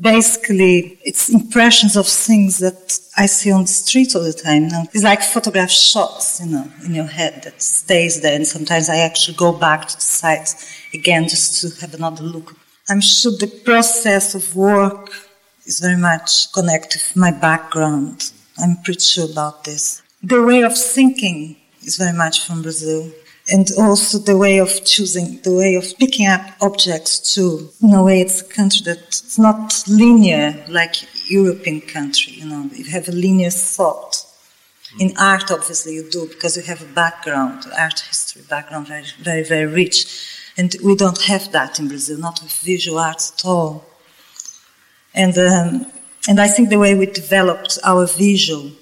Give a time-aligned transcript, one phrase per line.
[0.00, 4.68] basically it's impressions of things that I see on the street all the time.
[4.92, 8.34] It's like photograph shots, you know, in your head that stays there.
[8.34, 10.54] And sometimes I actually go back to the site
[10.94, 12.56] again just to have another look.
[12.88, 15.10] I'm sure the process of work
[15.66, 18.32] is very much connected with my background.
[18.58, 20.02] I'm pretty sure about this.
[20.22, 23.10] The way of thinking is very much from Brazil
[23.52, 27.70] and also the way of choosing, the way of picking up objects too.
[27.82, 30.94] In a way, it's a country that's not linear like
[31.30, 32.34] European country.
[32.34, 34.24] You know, you have a linear thought.
[34.98, 39.44] In art, obviously, you do because you have a background, art history background, very, very,
[39.44, 43.84] very rich, and we don't have that in Brazil, not with visual arts at all.
[45.14, 45.86] And um,
[46.28, 48.72] and I think the way we developed our visual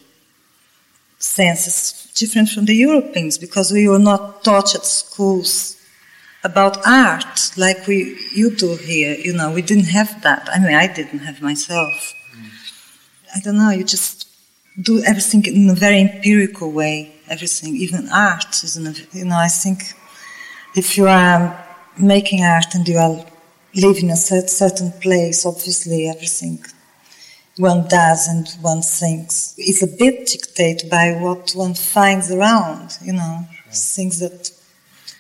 [1.18, 5.76] senses different from the Europeans because we were not taught at schools
[6.44, 9.14] about art like we you do here.
[9.14, 10.48] You know, we didn't have that.
[10.52, 12.14] I mean, I didn't have myself.
[12.36, 12.50] Mm.
[13.36, 13.70] I don't know.
[13.70, 14.28] You just
[14.80, 17.14] do everything in a very empirical way.
[17.28, 19.36] Everything, even art, is in a, you know.
[19.36, 19.82] I think
[20.74, 21.64] if you are
[21.98, 23.24] making art and you are
[23.74, 26.64] living in a certain place, obviously everything
[27.58, 33.12] one does and one thinks is a bit dictated by what one finds around, you
[33.12, 34.50] know, things that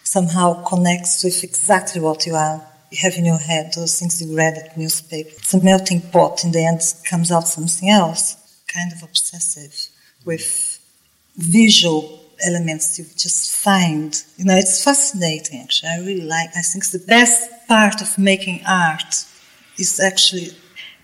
[0.04, 4.36] somehow connects with exactly what you are you have in your head, those things you
[4.36, 5.30] read at newspaper.
[5.36, 6.44] It's a melting pot.
[6.44, 9.88] In the end, comes out something else, kind of obsessive
[10.24, 10.78] with
[11.36, 14.22] visual elements you just find.
[14.36, 15.60] You know, it's fascinating.
[15.60, 16.50] Actually, I really like.
[16.56, 19.26] I think the best part of making art
[19.78, 20.50] is actually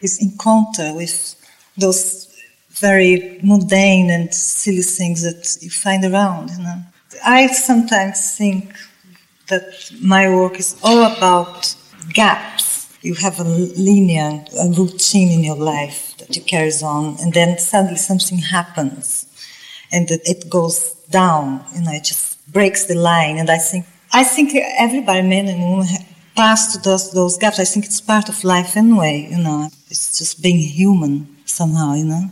[0.04, 1.34] is encounter with
[1.76, 2.28] those
[2.70, 6.50] very mundane and silly things that you find around.
[6.50, 6.82] You know,
[7.24, 8.74] I sometimes think
[9.48, 11.74] that my work is all about
[12.12, 12.92] gaps.
[13.02, 17.58] You have a linear, a routine in your life that you carries on, and then
[17.58, 19.26] suddenly something happens,
[19.92, 21.64] and it goes down.
[21.74, 23.36] You know, it just breaks the line.
[23.36, 25.86] And I think, I think everybody, men and women,
[26.34, 27.58] pass those, those gaps.
[27.58, 29.70] I think it's part of life anyway, you know.
[29.88, 32.30] It's just being human somehow, you know.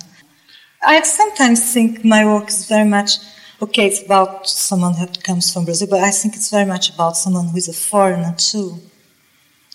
[0.82, 3.12] I sometimes think my work is very much,
[3.60, 7.16] okay, it's about someone who comes from Brazil, but I think it's very much about
[7.16, 8.80] someone who is a foreigner too,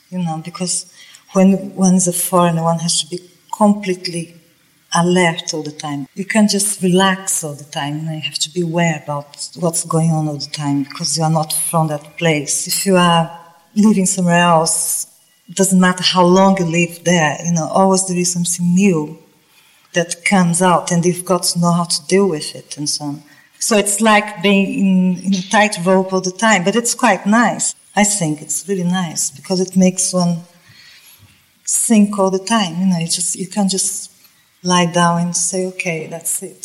[0.10, 0.92] you know, because
[1.32, 3.20] when one is a foreigner, one has to be
[3.56, 4.36] completely
[4.96, 6.08] alert all the time.
[6.14, 8.02] You can't just relax all the time.
[8.02, 11.30] You have to be aware about what's going on all the time because you are
[11.30, 12.68] not from that place.
[12.68, 13.47] If you are
[13.78, 15.08] living somewhere else,
[15.54, 19.18] doesn't matter how long you live there, you know, always there is something new
[19.94, 23.06] that comes out and you've got to know how to deal with it and so
[23.06, 23.24] on.
[23.60, 27.26] So it's like being in, in a tight rope all the time, but it's quite
[27.26, 27.74] nice.
[27.96, 30.42] I think it's really nice because it makes one
[31.68, 32.80] think all the time.
[32.80, 34.12] You know, you just you can't just
[34.64, 36.64] lie down and say, okay, that's it.